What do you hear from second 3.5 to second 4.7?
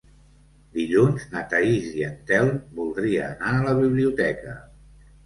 a la biblioteca.